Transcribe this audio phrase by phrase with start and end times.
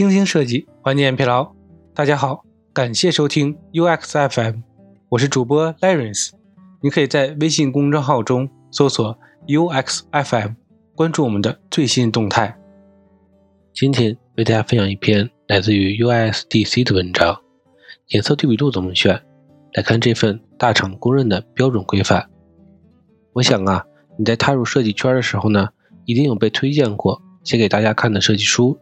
[0.00, 1.52] 精心设计，缓解疲劳。
[1.92, 4.62] 大家好，感谢收听 UXFM，
[5.10, 6.30] 我是主播 Lawrence。
[6.80, 10.54] 你可以在微信公众号中搜索 UXFM，
[10.94, 12.58] 关注我们的最新动态。
[13.74, 17.38] 今天为大家分享一篇来自于 UISDC 的文章：
[18.08, 19.22] 颜色对比度怎么选？
[19.74, 22.30] 来看这份大厂公认的标准规范。
[23.34, 23.84] 我想啊，
[24.18, 25.68] 你在踏入设计圈的时候呢，
[26.06, 28.78] 一定有被推荐过、写给大家看的设计书。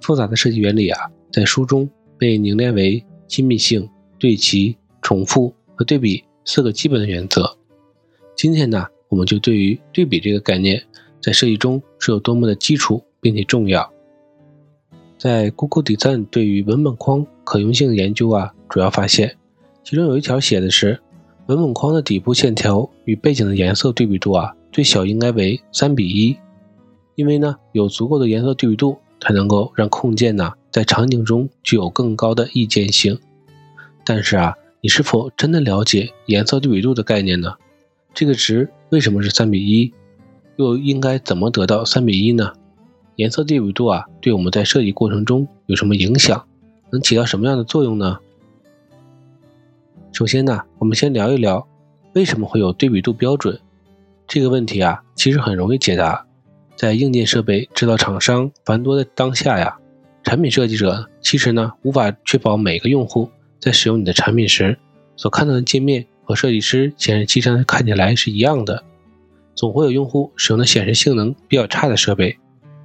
[0.00, 7.56] 复杂的设计原理啊，在书中被凝练为亲密性、对齐、重复和对比四个基本的原则。
[8.36, 10.82] 今天呢，我们就对于对比这个概念，
[11.20, 13.92] 在设计中是有多么的基础并且重要。
[15.18, 19.36] 在 Google Design 对于文本框可用性的研究啊，主要发现，
[19.82, 21.00] 其中有一条写的是。
[21.46, 26.36] 文本框的底部线条与背景的颜色对比度啊，最小应该为三比一，
[27.14, 33.18] 因为呢，有足够的颜色对比度，才能够让空间呢在场景中具有更高的意见性。
[34.04, 37.54] 但是啊，你是否真的了解颜色对比度的概念呢？
[38.14, 39.92] 这个值为什么是三比一？
[40.54, 42.52] 又应该怎么得到三比一呢？
[43.16, 46.46] 颜色对比度啊，对我们在设计过程中有什么影响？
[46.92, 48.18] 能起到什么样的作用呢？
[50.12, 51.66] 首先呢，我们先聊一聊
[52.12, 53.58] 为什么会有对比度标准
[54.28, 56.24] 这个问题啊，其实很容易解答。
[56.76, 59.76] 在硬件设备制造厂商繁多的当下呀，
[60.22, 64.78] 产品设计者其实呢无法确保每个用户在使用你的产品时
[65.16, 68.84] 所看到的界面和设计师显示器上看起来是一样的。
[69.54, 72.36] 总会有用户使用的显示性能比较差的设备，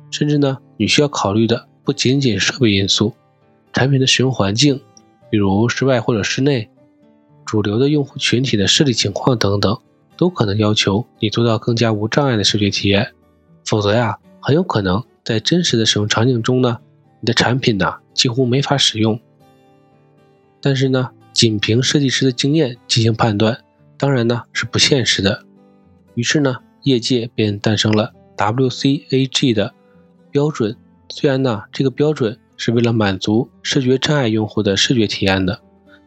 [0.10, 3.14] 甚至呢，你需要考虑的不仅仅设备因素，
[3.74, 4.80] 产品的使用环境，
[5.30, 6.70] 比如室外或者室内。
[7.44, 9.78] 主流的用户群体的视力情况等等，
[10.16, 13.12] 都可能要求你做到更加无障碍的视觉体验。
[13.72, 16.80] 否则呀，很有可能在真实的使用场景中呢，
[17.22, 19.18] 你的产品呢几乎没法使用。
[20.60, 23.62] 但是呢，仅凭设计师的经验进行判断，
[23.98, 25.46] 当然呢是不现实的。
[26.16, 29.74] 于是呢，业界便诞生了 WCAG 的
[30.32, 30.76] 标准。
[31.08, 35.62] 虽然呢，这个标准是为了满足视觉障碍用户的视觉体验的，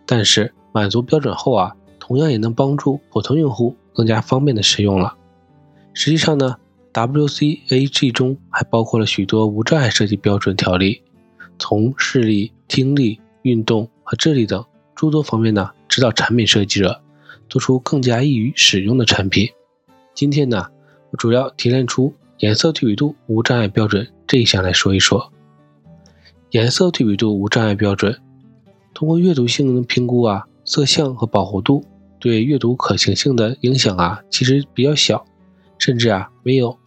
[0.05, 0.53] 但是。
[0.75, 5.17] 满足标准后啊，同样也能帮助普通用户更加方便的使用了。
[5.93, 6.57] 实际上呢
[6.95, 11.03] ，WCAG 中还包括了许多无障碍设计标准条例，
[11.59, 17.03] 从视力、听力、运动和智力等诸多方面呢，指导产品设计者
[17.49, 19.51] 做出更加易于使用的产品。
[20.15, 20.69] 今天呢，
[21.11, 25.31] 我主要提炼出颜色对比度无障碍标准这一项来说一说。
[26.51, 28.19] 颜色对比度无障碍标准，
[28.95, 30.47] 通过阅读性能评估啊。
[30.67, 31.85] 色相和饱和度
[32.19, 35.27] 对阅读可行性的影响啊，其实比较小，
[35.77, 36.79] 甚至啊没有。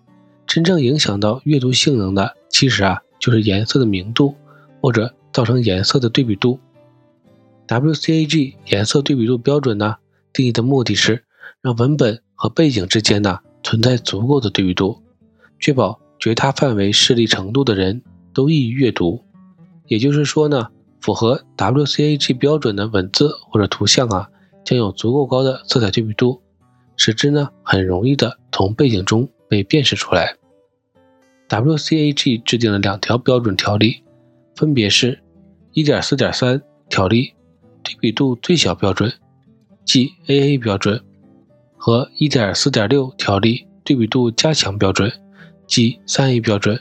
[0.47, 4.33] 真正影响到阅读性能的，其实啊就是颜色的明度
[4.81, 6.59] 或者造成颜色的对比度。
[7.67, 9.97] WCAG 颜色对比度标准呢，
[10.31, 11.23] 定义的目的是
[11.61, 15.03] 让文本和背景之间呢存在足够的对比度，
[15.59, 18.01] 确保绝大范围视力程度的人
[18.33, 19.21] 都易于阅读。
[19.85, 20.69] 也就是说呢。
[20.99, 24.29] 符合 WCAG 标准的文字或者图像啊，
[24.65, 26.41] 将有足够高的色彩对比度，
[26.97, 30.35] 使之呢很容易的从背景中被辨识出来。
[31.49, 34.03] WCAG 制定了两条标准条例，
[34.55, 35.19] 分别是
[35.73, 37.33] 1.4.3条例
[37.83, 39.13] 对比度最小标准，
[39.85, 41.01] 即 AA 标准，
[41.77, 45.11] 和1.4.6条例对比度加强标准，
[45.67, 46.79] 即 3A 标准。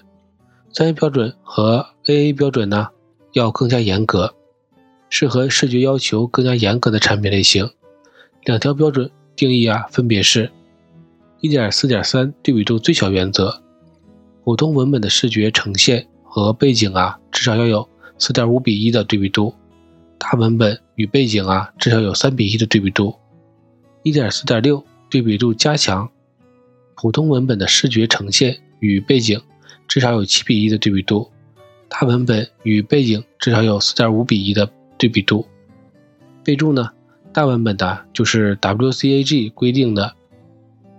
[0.72, 2.88] 3A 标准和 AA 标准呢？
[3.32, 4.34] 要更加严格，
[5.10, 7.70] 适合视觉要求更加严格的产品类型。
[8.44, 10.50] 两条标准定义啊，分别是
[11.42, 13.62] 1.4.3对比度最小原则，
[14.44, 17.88] 普通文本的视觉呈现和背景啊，至少要有
[18.18, 19.54] 4.5比1的对比度；
[20.18, 23.14] 大文本与背景啊，至少有3比1的对比度。
[24.04, 26.08] 1.4.6对比度加强，
[26.94, 29.40] 普通文本的视觉呈现与背景
[29.86, 31.30] 至少有7比1的对比度。
[31.88, 35.46] 大文本与背景至少有4.5比1的对比度。
[36.42, 36.90] 备注呢？
[37.32, 40.14] 大文本的就是 WCAG 规定的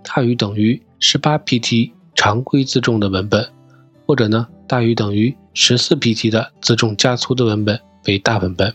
[0.02, 3.48] 大于等于18 pt 常规自重的文本，
[4.06, 8.74] 或者呢大于等于14 pt 的自重加粗的文本为大文本。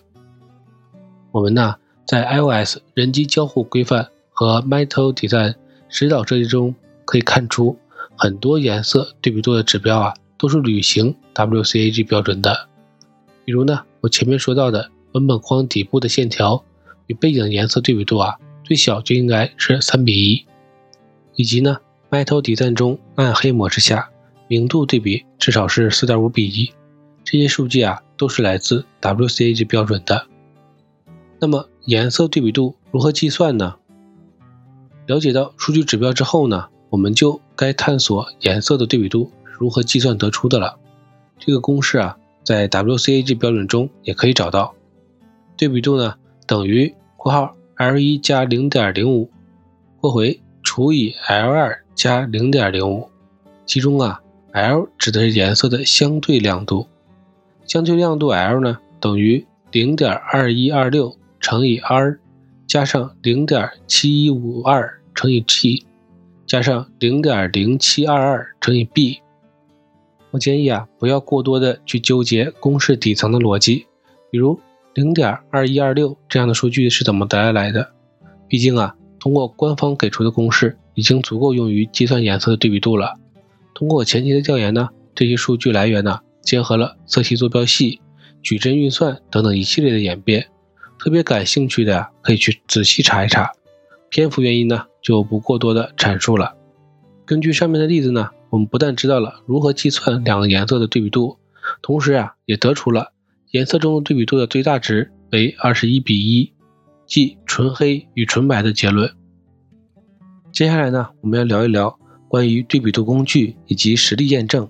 [1.31, 1.75] 我们呢
[2.05, 5.55] 在 iOS 人机交互规范和 Metal Design
[5.89, 6.75] 指导设计中
[7.05, 7.77] 可以看出
[8.15, 10.13] 很多颜色对比度的指标啊。
[10.35, 12.67] 都是履行 WCAG 标准的，
[13.45, 16.61] 比如呢，我前面说到的文本框底部的线条
[17.07, 18.35] 与背景颜色对比度啊，
[18.65, 20.45] 最小就应该是三比一，
[21.35, 21.77] 以及呢
[22.09, 24.09] ，Metal Design 中暗黑模式下
[24.47, 26.71] 明度对比至少是四点五比一，
[27.23, 30.27] 这些数据啊都是来自 WCAG 标准的。
[31.39, 33.75] 那么颜色对比度如何计算呢？
[35.07, 40.77] 了解到数据指标之后呢，我们就该探索颜色的对比度如何计算得出的了。
[41.39, 44.75] 这个公式啊，在 WCAG 标准中也可以找到。
[45.57, 46.15] 对比度呢，
[46.47, 49.27] 等于（括号 ）L1 加0.05
[49.99, 53.07] 括回除以 L2 加0.05，
[53.65, 54.21] 其中啊
[54.51, 56.87] ，L 指的是颜色的相对亮度，
[57.65, 62.19] 相对亮度 L 呢，等于0.2126乘以 R。
[62.65, 65.85] 加上零点七一五二乘以 G，
[66.47, 69.19] 加上零点零七二二乘以 B。
[70.31, 73.85] 我建议啊，不要过多的去纠结公式底层的逻辑，
[74.31, 74.59] 比如
[74.95, 77.91] 零点二一二六这样的数据是怎么得来的？
[78.47, 83.13] 毕竟啊，通过官方给出的公式已经足够用于计算颜色的对比度了。
[83.73, 88.01] 通过前期的调研呢，这些数据来源呢，结合了色系坐标系、
[88.41, 90.47] 矩阵运算等等一系列的演变。
[90.99, 93.53] 特别感兴趣的可以去仔细查一查，
[94.09, 96.57] 篇幅原因呢就不过多的阐述了。
[97.25, 101.37] 根据上面的例子呢，我们不但知道了如何计算两个颜色的对比度，
[101.81, 103.13] 同时啊也得出了
[103.51, 106.51] 颜色中对比度的最大值为二十一比一，
[107.05, 109.11] 即纯黑与纯白的结论。
[110.51, 111.97] 接下来呢，我们要聊一聊
[112.27, 114.69] 关于对比度工具以及实例验证。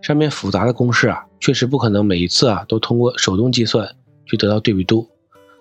[0.00, 5.08] 上面复杂的公式啊，确实不可能每一次啊都通过手动计算去得到对比度。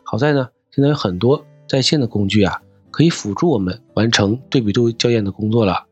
[0.04, 5.86] 好在呢，现在有很多在线的工具啊，可以辅助我们完成对比度校验的工作了。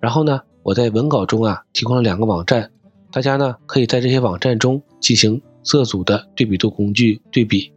[0.00, 2.70] 然后呢，我在文稿中啊提供了两个网站，
[3.12, 7.72] 大家呢可以在这些网站中进行色组的对比度工具对比。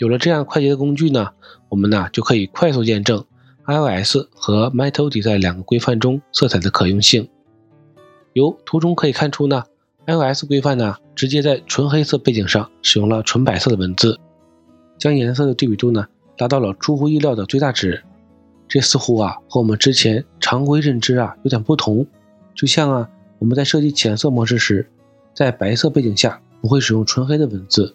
[0.00, 1.28] 有了这样快捷的工具呢，
[1.68, 3.22] 我们呢就可以快速验证
[3.66, 7.28] iOS 和 Metal Design 两个规范中色彩的可用性。
[8.32, 9.64] 由图中可以看出呢
[10.06, 14.18] ，iOS 规范呢直接在纯黑色背景上使用了纯白色的文字。
[14.96, 18.02] 将颜色的对比度呢达到了出乎意料的最大值，
[18.66, 22.06] 这似乎啊和我们之前常规认知啊有点不同。
[22.54, 24.88] 就像啊我们在设计浅色模式时，
[25.34, 27.94] 在白色背景下不会使用纯黑的文字，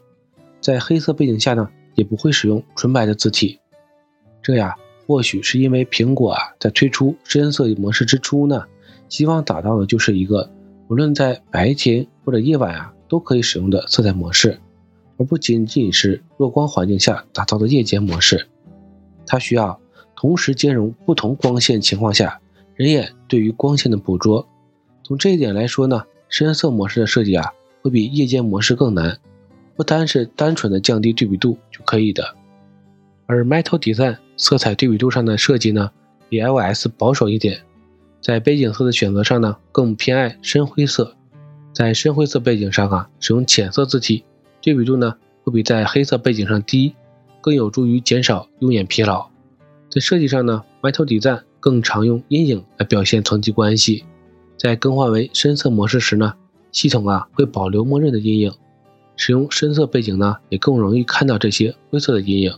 [0.61, 3.59] 在黑色背景下呢也不会使用纯白的字体。
[4.41, 4.75] 这呀
[5.07, 8.65] 或许是因为苹果啊在推出深色模式之初呢，
[9.09, 10.49] 希望达到的就是一个
[10.87, 14.59] 无论在白天或者夜晚啊都可以使用的色彩模式。
[15.17, 18.47] 而不仅仅是弱光环境下打造的夜间模式，
[19.25, 19.79] 它需要
[20.13, 22.41] 同时兼容不同光线情况下
[22.75, 24.45] 人眼对于光线的捕捉。
[25.03, 29.17] 从这一点来说呢，深色模式的设计啊，会比夜间模式更难，
[29.75, 32.35] 不单是单纯的降低对比度就可以的。
[33.25, 35.91] 而 Metal Design 色彩对比度上的设计呢，
[36.29, 37.61] 比 iOS 保守一点，
[38.21, 41.15] 在背景色的选择上呢，更偏爱深灰色，
[41.73, 44.23] 在深灰色背景上啊，使用浅色字体。
[44.61, 46.93] 对比度呢会比在黑色背景上低，
[47.41, 49.27] 更有助于减少用眼疲劳。
[49.89, 54.05] 在设计上呢，Metal Design 更常用阴影来表现层级关系。
[54.57, 56.33] 在更换为深色模式时呢，
[56.71, 58.53] 系统啊会保留默认的阴影。
[59.15, 62.53] 使用深色背景呢，也更容易看到这些灰色的阴影。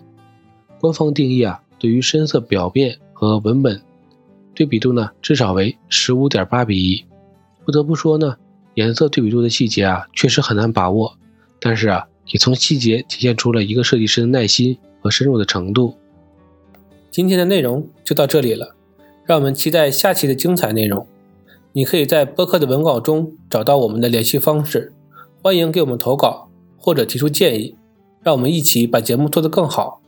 [0.80, 3.82] 官方定义啊，对于深色表面和文本
[4.54, 7.06] 对比度呢，至少为十五点八比一。
[7.66, 8.38] 不得不说呢，
[8.76, 11.18] 颜色对比度的细节啊，确实很难把握。
[11.60, 15.96] 但是啊，也从细节体现出了一个设计师的耐心和深入的程度。
[17.10, 18.76] 今天的内容就到这里了，
[19.26, 21.08] 让我们期待下期的精彩内容。
[21.74, 24.94] 你可以在播客的文稿中找到我们的联系方式，
[25.42, 26.47] 欢迎给我们投稿
[26.88, 27.76] 或者提出建议，
[28.24, 30.02] 让我们一起把节目做得更好。